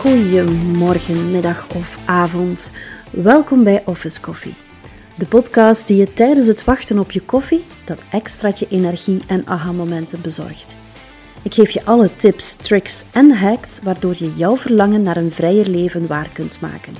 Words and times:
Goedemorgen, 0.00 1.30
middag 1.30 1.66
of 1.74 1.98
avond. 2.04 2.70
Welkom 3.10 3.64
bij 3.64 3.82
Office 3.84 4.20
Coffee. 4.20 4.54
De 5.14 5.26
podcast 5.26 5.86
die 5.86 5.96
je 5.96 6.12
tijdens 6.12 6.46
het 6.46 6.64
wachten 6.64 6.98
op 6.98 7.10
je 7.10 7.20
koffie 7.20 7.64
dat 7.84 8.02
extraatje 8.10 8.66
energie 8.70 9.20
en 9.26 9.46
aha-momenten 9.46 10.20
bezorgt. 10.20 10.76
Ik 11.42 11.54
geef 11.54 11.70
je 11.70 11.84
alle 11.84 12.16
tips, 12.16 12.54
tricks 12.54 13.04
en 13.12 13.30
hacks 13.30 13.80
waardoor 13.82 14.14
je 14.18 14.34
jouw 14.36 14.56
verlangen 14.56 15.02
naar 15.02 15.16
een 15.16 15.30
vrijer 15.30 15.68
leven 15.68 16.06
waar 16.06 16.28
kunt 16.32 16.60
maken. 16.60 16.94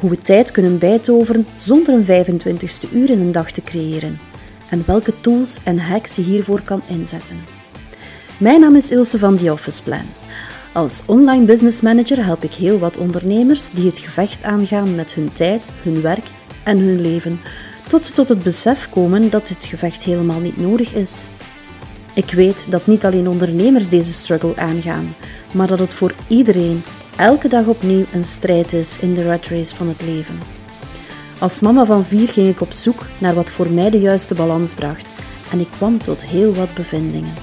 Hoe 0.00 0.10
we 0.10 0.18
tijd 0.18 0.50
kunnen 0.50 0.78
bijtoveren 0.78 1.46
zonder 1.56 1.94
een 1.94 2.26
25ste 2.26 2.92
uur 2.92 3.10
in 3.10 3.20
een 3.20 3.32
dag 3.32 3.50
te 3.50 3.62
creëren. 3.62 4.18
En 4.70 4.82
welke 4.86 5.20
tools 5.20 5.58
en 5.64 5.78
hacks 5.78 6.16
je 6.16 6.22
hiervoor 6.22 6.60
kan 6.60 6.82
inzetten. 6.88 7.44
Mijn 8.38 8.60
naam 8.60 8.76
is 8.76 8.90
Ilse 8.90 9.18
van 9.18 9.36
The 9.36 9.52
Office 9.52 9.82
Plan. 9.82 10.04
Als 10.72 11.02
online 11.06 11.44
business 11.44 11.80
manager 11.80 12.24
help 12.24 12.42
ik 12.42 12.54
heel 12.54 12.78
wat 12.78 12.96
ondernemers 12.96 13.70
die 13.70 13.86
het 13.86 13.98
gevecht 13.98 14.42
aangaan 14.42 14.94
met 14.94 15.12
hun 15.12 15.32
tijd, 15.32 15.68
hun 15.82 16.00
werk 16.00 16.26
en 16.64 16.78
hun 16.78 17.00
leven, 17.00 17.40
tot 17.88 18.04
ze 18.04 18.12
tot 18.12 18.28
het 18.28 18.42
besef 18.42 18.88
komen 18.90 19.30
dat 19.30 19.46
dit 19.46 19.64
gevecht 19.64 20.02
helemaal 20.02 20.40
niet 20.40 20.56
nodig 20.56 20.94
is. 20.94 21.28
Ik 22.14 22.30
weet 22.30 22.70
dat 22.70 22.86
niet 22.86 23.04
alleen 23.04 23.28
ondernemers 23.28 23.88
deze 23.88 24.12
struggle 24.12 24.56
aangaan, 24.56 25.14
maar 25.52 25.66
dat 25.66 25.78
het 25.78 25.94
voor 25.94 26.14
iedereen 26.28 26.82
elke 27.16 27.48
dag 27.48 27.66
opnieuw 27.66 28.04
een 28.12 28.24
strijd 28.24 28.72
is 28.72 28.98
in 28.98 29.14
de 29.14 29.26
rat 29.26 29.46
race 29.46 29.76
van 29.76 29.88
het 29.88 30.02
leven. 30.02 30.55
Als 31.38 31.60
mama 31.60 31.84
van 31.84 32.04
vier 32.04 32.28
ging 32.28 32.48
ik 32.48 32.60
op 32.60 32.72
zoek 32.72 33.06
naar 33.20 33.34
wat 33.34 33.50
voor 33.50 33.70
mij 33.70 33.90
de 33.90 33.98
juiste 33.98 34.34
balans 34.34 34.74
bracht 34.74 35.10
en 35.52 35.60
ik 35.60 35.68
kwam 35.70 35.98
tot 35.98 36.24
heel 36.24 36.54
wat 36.54 36.74
bevindingen. 36.74 37.34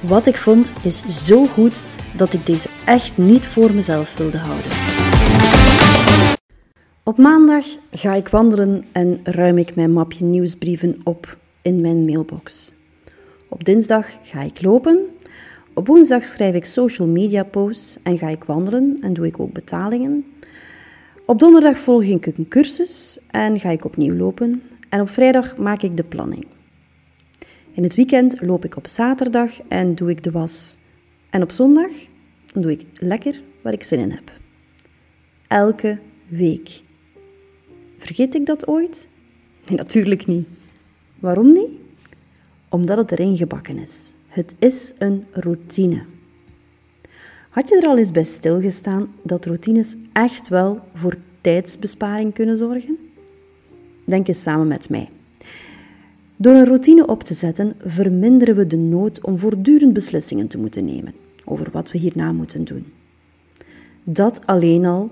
Wat 0.00 0.26
ik 0.26 0.36
vond 0.36 0.72
is 0.82 1.26
zo 1.26 1.46
goed 1.46 1.82
dat 2.16 2.32
ik 2.32 2.46
deze 2.46 2.68
echt 2.84 3.18
niet 3.18 3.46
voor 3.46 3.72
mezelf 3.72 4.16
wilde 4.16 4.38
houden. 4.38 4.70
Op 7.02 7.18
maandag 7.18 7.64
ga 7.90 8.14
ik 8.14 8.28
wandelen 8.28 8.82
en 8.92 9.20
ruim 9.22 9.58
ik 9.58 9.74
mijn 9.74 9.92
mapje 9.92 10.24
nieuwsbrieven 10.24 11.00
op 11.04 11.36
in 11.62 11.80
mijn 11.80 12.04
mailbox. 12.04 12.72
Op 13.48 13.64
dinsdag 13.64 14.06
ga 14.22 14.42
ik 14.42 14.62
lopen. 14.62 14.98
Op 15.74 15.86
woensdag 15.86 16.26
schrijf 16.26 16.54
ik 16.54 16.64
social 16.64 17.08
media 17.08 17.42
posts 17.42 17.98
en 18.02 18.18
ga 18.18 18.28
ik 18.28 18.44
wandelen 18.44 18.98
en 19.00 19.12
doe 19.12 19.26
ik 19.26 19.40
ook 19.40 19.52
betalingen. 19.52 20.24
Op 21.30 21.38
donderdag 21.38 21.78
volg 21.78 22.02
ik 22.02 22.26
een 22.26 22.48
cursus 22.48 23.18
en 23.30 23.60
ga 23.60 23.70
ik 23.70 23.84
opnieuw 23.84 24.14
lopen. 24.14 24.62
En 24.88 25.00
op 25.00 25.08
vrijdag 25.08 25.56
maak 25.56 25.82
ik 25.82 25.96
de 25.96 26.04
planning. 26.04 26.46
In 27.72 27.82
het 27.82 27.94
weekend 27.94 28.40
loop 28.40 28.64
ik 28.64 28.76
op 28.76 28.86
zaterdag 28.86 29.60
en 29.68 29.94
doe 29.94 30.10
ik 30.10 30.22
de 30.22 30.30
was. 30.30 30.76
En 31.30 31.42
op 31.42 31.52
zondag 31.52 31.90
doe 32.52 32.70
ik 32.70 32.84
lekker 32.94 33.42
waar 33.62 33.72
ik 33.72 33.82
zin 33.82 33.98
in 33.98 34.10
heb. 34.10 34.32
Elke 35.46 35.98
week. 36.28 36.82
Vergeet 37.98 38.34
ik 38.34 38.46
dat 38.46 38.66
ooit? 38.66 39.08
Nee, 39.66 39.76
natuurlijk 39.76 40.26
niet. 40.26 40.46
Waarom 41.18 41.52
niet? 41.52 41.70
Omdat 42.68 42.96
het 42.96 43.12
erin 43.12 43.36
gebakken 43.36 43.78
is. 43.78 44.14
Het 44.28 44.54
is 44.58 44.92
een 44.98 45.26
routine. 45.32 46.04
Had 47.48 47.68
je 47.68 47.76
er 47.76 47.86
al 47.88 47.98
eens 47.98 48.10
bij 48.10 48.24
stilgestaan 48.24 49.14
dat 49.22 49.46
routines 49.46 49.94
echt 50.12 50.48
wel 50.48 50.80
voor 50.94 51.16
tijdsbesparing 51.40 52.34
kunnen 52.34 52.56
zorgen? 52.56 52.98
Denk 54.04 54.28
eens 54.28 54.42
samen 54.42 54.66
met 54.66 54.90
mij. 54.90 55.08
Door 56.36 56.54
een 56.54 56.64
routine 56.64 57.06
op 57.06 57.22
te 57.22 57.34
zetten, 57.34 57.74
verminderen 57.84 58.56
we 58.56 58.66
de 58.66 58.76
nood 58.76 59.24
om 59.24 59.38
voortdurend 59.38 59.92
beslissingen 59.92 60.48
te 60.48 60.58
moeten 60.58 60.84
nemen 60.84 61.14
over 61.44 61.68
wat 61.72 61.90
we 61.90 61.98
hierna 61.98 62.32
moeten 62.32 62.64
doen. 62.64 62.92
Dat 64.04 64.46
alleen 64.46 64.84
al 64.84 65.10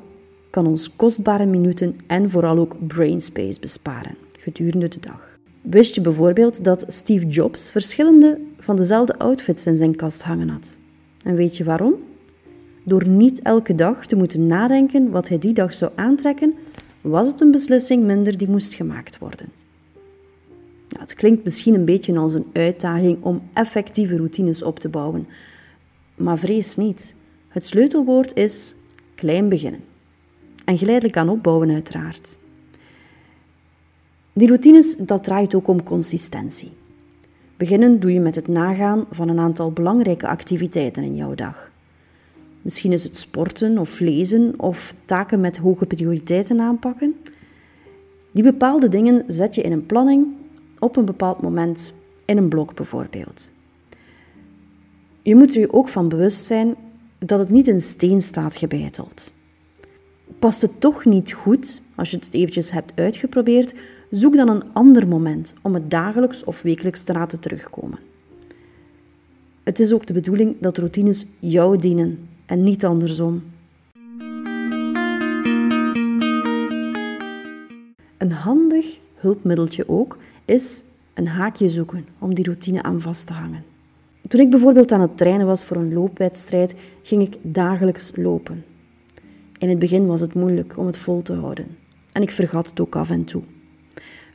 kan 0.51 0.67
ons 0.67 0.97
kostbare 0.97 1.47
minuten 1.47 1.97
en 2.07 2.31
vooral 2.31 2.59
ook 2.59 2.87
brainspace 2.87 3.61
besparen 3.61 4.17
gedurende 4.33 4.89
de 4.89 5.01
dag. 5.01 5.39
Wist 5.61 5.95
je 5.95 6.01
bijvoorbeeld 6.01 6.65
dat 6.65 6.85
Steve 6.89 7.27
Jobs 7.27 7.71
verschillende 7.71 8.41
van 8.59 8.77
dezelfde 8.77 9.19
outfits 9.19 9.67
in 9.67 9.77
zijn 9.77 9.97
kast 9.97 10.23
hangen 10.23 10.49
had? 10.49 10.79
En 11.25 11.35
weet 11.35 11.57
je 11.57 11.65
waarom? 11.65 11.95
Door 12.89 13.09
niet 13.09 13.43
elke 13.43 13.75
dag 13.75 14.07
te 14.07 14.17
moeten 14.17 14.47
nadenken 14.47 15.11
wat 15.11 15.29
hij 15.29 15.39
die 15.39 15.53
dag 15.53 15.75
zou 15.75 15.93
aantrekken, 15.95 16.55
was 17.01 17.29
het 17.29 17.41
een 17.41 17.51
beslissing 17.51 18.05
minder 18.05 18.39
die 18.39 18.49
moest 18.49 18.75
gemaakt 18.75 19.19
worden. 19.19 19.49
Het 20.99 21.15
klinkt 21.15 21.45
misschien 21.45 21.75
een 21.75 21.85
beetje 21.85 22.19
als 22.19 22.35
een 22.35 22.47
uitdaging 22.53 23.23
om 23.23 23.43
effectieve 23.53 24.17
routines 24.17 24.63
op 24.63 24.79
te 24.79 24.89
bouwen, 24.89 25.27
maar 26.15 26.39
vrees 26.39 26.77
niet. 26.77 27.15
Het 27.49 27.67
sleutelwoord 27.67 28.37
is 28.37 28.75
klein 29.15 29.49
beginnen. 29.49 29.81
En 30.65 30.79
geleidelijk 30.79 31.17
aan 31.17 31.29
opbouwen, 31.29 31.71
uiteraard. 31.71 32.39
Die 34.33 34.49
routines, 34.49 34.97
dat 34.97 35.25
draait 35.25 35.55
ook 35.55 35.69
om 35.69 35.83
consistentie. 35.83 36.73
Beginnen 37.57 38.01
doe 38.01 38.13
je 38.13 38.21
met 38.21 38.35
het 38.35 38.49
nagaan 38.49 39.05
van 39.11 39.29
een 39.29 39.39
aantal 39.39 39.73
belangrijke 39.73 40.27
activiteiten 40.27 41.03
in 41.03 41.17
jouw 41.17 41.35
dag. 41.35 41.75
Misschien 42.67 42.93
is 42.93 43.03
het 43.03 43.19
sporten 43.19 43.79
of 43.79 44.01
lezen 44.01 44.55
of 44.57 44.95
taken 45.05 45.41
met 45.41 45.57
hoge 45.57 45.87
prioriteiten 45.87 46.61
aanpakken. 46.61 47.15
Die 48.33 48.43
bepaalde 48.43 48.89
dingen 48.89 49.25
zet 49.27 49.55
je 49.55 49.63
in 49.63 49.73
een 49.73 49.87
planning 49.87 50.27
op 50.79 50.97
een 50.97 51.05
bepaald 51.05 51.43
moment, 51.43 51.93
in 52.25 52.37
een 52.37 52.49
blok 52.49 52.75
bijvoorbeeld. 52.75 53.51
Je 55.23 55.35
moet 55.35 55.55
er 55.55 55.61
je 55.61 55.73
ook 55.73 55.89
van 55.89 56.09
bewust 56.09 56.45
zijn 56.45 56.75
dat 57.19 57.39
het 57.39 57.51
niet 57.51 57.69
in 57.69 57.81
steen 57.81 58.21
staat 58.21 58.57
gebeiteld. 58.57 59.33
Past 60.39 60.63
het 60.63 60.81
toch 60.81 61.05
niet 61.05 61.33
goed, 61.33 61.81
als 61.95 62.11
je 62.11 62.17
het 62.17 62.35
eventjes 62.35 62.71
hebt 62.71 62.93
uitgeprobeerd, 62.95 63.75
zoek 64.11 64.37
dan 64.37 64.49
een 64.49 64.73
ander 64.73 65.09
moment 65.09 65.55
om 65.63 65.75
het 65.75 65.91
dagelijks 65.91 66.45
of 66.45 66.63
wekelijks 66.63 67.03
te 67.03 67.13
laten 67.13 67.41
terugkomen. 67.41 67.99
Het 69.63 69.81
is 69.81 69.93
ook 69.93 70.07
de 70.07 70.13
bedoeling 70.13 70.57
dat 70.61 70.79
routines 70.79 71.27
jou 71.39 71.79
dienen 71.79 72.35
en 72.47 72.63
niet 72.63 72.85
andersom. 72.85 73.43
Een 78.19 78.33
handig 78.33 78.99
hulpmiddeltje 79.15 79.89
ook 79.89 80.19
is 80.45 80.83
een 81.15 81.27
haakje 81.29 81.69
zoeken 81.69 82.07
om 82.19 82.35
die 82.35 82.45
routine 82.45 82.83
aan 82.83 83.01
vast 83.01 83.27
te 83.27 83.33
hangen. 83.33 83.65
Toen 84.29 84.41
ik 84.41 84.51
bijvoorbeeld 84.51 84.93
aan 84.93 85.01
het 85.01 85.17
trainen 85.17 85.47
was 85.47 85.65
voor 85.65 85.77
een 85.77 85.93
loopwedstrijd, 85.93 86.75
ging 87.03 87.23
ik 87.23 87.37
dagelijks 87.43 88.13
lopen. 88.15 88.65
In 89.59 89.69
het 89.69 89.79
begin 89.79 90.07
was 90.07 90.21
het 90.21 90.35
moeilijk 90.35 90.79
om 90.79 90.87
het 90.87 90.97
vol 90.97 91.23
te 91.23 91.33
houden 91.33 91.67
en 92.17 92.23
ik 92.23 92.31
vergat 92.31 92.67
het 92.67 92.81
ook 92.81 92.97
af 92.97 93.11
en 93.11 93.25
toe. 93.25 93.43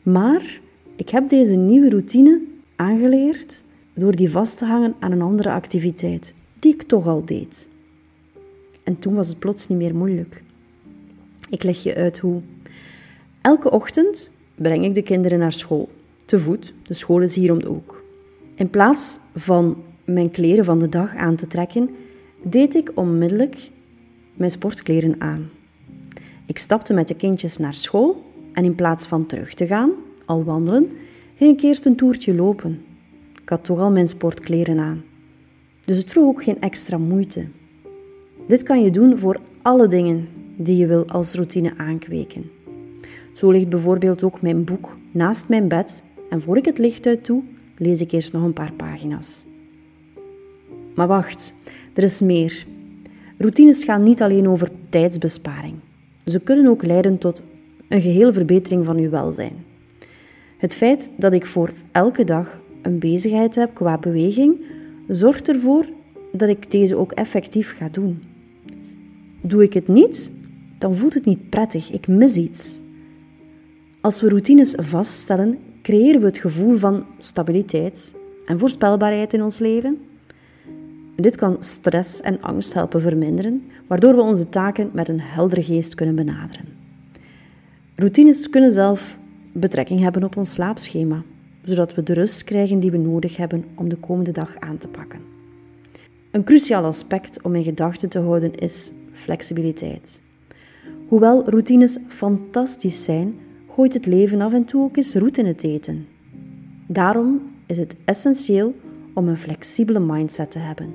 Maar 0.03 0.59
ik 0.95 1.09
heb 1.09 1.29
deze 1.29 1.55
nieuwe 1.55 1.89
routine 1.89 2.41
aangeleerd 2.75 3.63
door 3.93 4.15
die 4.15 4.29
vast 4.29 4.57
te 4.57 4.65
hangen 4.65 4.95
aan 4.99 5.11
een 5.11 5.21
andere 5.21 5.51
activiteit, 5.51 6.33
die 6.59 6.73
ik 6.73 6.83
toch 6.83 7.07
al 7.07 7.25
deed. 7.25 7.69
En 8.83 8.99
toen 8.99 9.13
was 9.13 9.27
het 9.27 9.39
plots 9.39 9.67
niet 9.67 9.77
meer 9.77 9.95
moeilijk. 9.95 10.43
Ik 11.49 11.63
leg 11.63 11.83
je 11.83 11.95
uit 11.95 12.19
hoe. 12.19 12.41
Elke 13.41 13.71
ochtend 13.71 14.29
breng 14.55 14.85
ik 14.85 14.95
de 14.95 15.01
kinderen 15.01 15.39
naar 15.39 15.51
school, 15.51 15.89
te 16.25 16.39
voet, 16.39 16.73
de 16.87 16.93
school 16.93 17.21
is 17.21 17.35
hier 17.35 17.51
om 17.51 17.59
de 17.59 17.67
hoek. 17.67 18.03
In 18.55 18.69
plaats 18.69 19.19
van 19.35 19.83
mijn 20.05 20.31
kleren 20.31 20.65
van 20.65 20.79
de 20.79 20.89
dag 20.89 21.15
aan 21.15 21.35
te 21.35 21.47
trekken, 21.47 21.89
deed 22.43 22.75
ik 22.75 22.91
onmiddellijk 22.95 23.71
mijn 24.33 24.51
sportkleren 24.51 25.15
aan. 25.17 25.49
Ik 26.45 26.57
stapte 26.57 26.93
met 26.93 27.07
de 27.07 27.15
kindjes 27.15 27.57
naar 27.57 27.73
school 27.73 28.23
en 28.53 28.63
in 28.63 28.75
plaats 28.75 29.07
van 29.07 29.25
terug 29.25 29.53
te 29.53 29.67
gaan, 29.67 29.91
al 30.25 30.43
wandelen, 30.43 30.89
ging 31.35 31.57
ik 31.57 31.63
eerst 31.63 31.85
een 31.85 31.95
toertje 31.95 32.35
lopen. 32.35 32.85
Ik 33.41 33.49
had 33.49 33.63
toch 33.63 33.79
al 33.79 33.91
mijn 33.91 34.07
sportkleren 34.07 34.79
aan. 34.79 35.03
Dus 35.81 35.97
het 35.97 36.09
vroeg 36.09 36.25
ook 36.25 36.43
geen 36.43 36.61
extra 36.61 36.97
moeite. 36.97 37.45
Dit 38.47 38.63
kan 38.63 38.83
je 38.83 38.91
doen 38.91 39.17
voor 39.17 39.39
alle 39.61 39.87
dingen 39.87 40.27
die 40.55 40.77
je 40.77 40.87
wil 40.87 41.07
als 41.07 41.33
routine 41.33 41.73
aankweken. 41.77 42.51
Zo 43.33 43.51
ligt 43.51 43.69
bijvoorbeeld 43.69 44.23
ook 44.23 44.41
mijn 44.41 44.63
boek 44.63 44.97
naast 45.11 45.47
mijn 45.47 45.67
bed 45.67 46.03
en 46.29 46.41
voor 46.41 46.57
ik 46.57 46.65
het 46.65 46.77
licht 46.77 47.05
uit 47.05 47.25
doe, 47.25 47.43
lees 47.77 48.01
ik 48.01 48.11
eerst 48.11 48.33
nog 48.33 48.43
een 48.43 48.53
paar 48.53 48.73
pagina's. 48.73 49.45
Maar 50.95 51.07
wacht, 51.07 51.53
er 51.93 52.03
is 52.03 52.21
meer. 52.21 52.65
Routines 53.37 53.83
gaan 53.83 54.03
niet 54.03 54.21
alleen 54.21 54.47
over 54.47 54.71
tijdsbesparing. 54.89 55.75
Ze 56.25 56.39
kunnen 56.39 56.67
ook 56.67 56.85
leiden 56.85 57.17
tot 57.17 57.41
een 57.87 58.01
gehele 58.01 58.33
verbetering 58.33 58.85
van 58.85 58.97
uw 58.97 59.09
welzijn. 59.09 59.65
Het 60.57 60.73
feit 60.73 61.11
dat 61.17 61.33
ik 61.33 61.45
voor 61.45 61.73
elke 61.91 62.23
dag 62.23 62.61
een 62.81 62.99
bezigheid 62.99 63.55
heb 63.55 63.73
qua 63.73 63.97
beweging, 63.97 64.61
zorgt 65.07 65.49
ervoor 65.49 65.85
dat 66.31 66.49
ik 66.49 66.71
deze 66.71 66.95
ook 66.95 67.11
effectief 67.11 67.75
ga 67.77 67.89
doen. 67.89 68.30
Doe 69.41 69.63
ik 69.63 69.73
het 69.73 69.87
niet, 69.87 70.31
dan 70.77 70.95
voelt 70.95 71.13
het 71.13 71.25
niet 71.25 71.49
prettig, 71.49 71.91
ik 71.91 72.07
mis 72.07 72.35
iets. 72.35 72.81
Als 74.01 74.21
we 74.21 74.29
routines 74.29 74.75
vaststellen, 74.77 75.57
creëren 75.81 76.19
we 76.19 76.25
het 76.25 76.37
gevoel 76.37 76.77
van 76.77 77.05
stabiliteit 77.19 78.15
en 78.45 78.59
voorspelbaarheid 78.59 79.33
in 79.33 79.43
ons 79.43 79.59
leven. 79.59 79.99
Dit 81.15 81.35
kan 81.35 81.57
stress 81.59 82.21
en 82.21 82.41
angst 82.41 82.73
helpen 82.73 83.01
verminderen, 83.01 83.63
waardoor 83.87 84.15
we 84.15 84.21
onze 84.21 84.49
taken 84.49 84.89
met 84.93 85.09
een 85.09 85.19
heldere 85.19 85.63
geest 85.63 85.95
kunnen 85.95 86.15
benaderen. 86.15 86.65
Routines 87.95 88.49
kunnen 88.49 88.71
zelf 88.71 89.17
betrekking 89.51 89.99
hebben 89.99 90.23
op 90.23 90.37
ons 90.37 90.53
slaapschema, 90.53 91.23
zodat 91.63 91.93
we 91.93 92.03
de 92.03 92.13
rust 92.13 92.43
krijgen 92.43 92.79
die 92.79 92.91
we 92.91 92.97
nodig 92.97 93.37
hebben 93.37 93.65
om 93.75 93.89
de 93.89 93.95
komende 93.95 94.31
dag 94.31 94.55
aan 94.59 94.77
te 94.77 94.87
pakken. 94.87 95.19
Een 96.31 96.43
cruciaal 96.43 96.83
aspect 96.83 97.41
om 97.41 97.55
in 97.55 97.63
gedachten 97.63 98.09
te 98.09 98.19
houden 98.19 98.55
is 98.55 98.91
flexibiliteit. 99.21 100.21
Hoewel 101.07 101.49
routines 101.49 101.97
fantastisch 102.07 103.03
zijn, 103.03 103.35
gooit 103.69 103.93
het 103.93 104.05
leven 104.05 104.41
af 104.41 104.53
en 104.53 104.65
toe 104.65 104.83
ook 104.83 104.97
eens 104.97 105.15
roet 105.15 105.37
in 105.37 105.45
het 105.45 105.63
eten. 105.63 106.07
Daarom 106.87 107.41
is 107.65 107.77
het 107.77 107.95
essentieel 108.05 108.75
om 109.13 109.27
een 109.27 109.37
flexibele 109.37 109.99
mindset 109.99 110.51
te 110.51 110.59
hebben. 110.59 110.93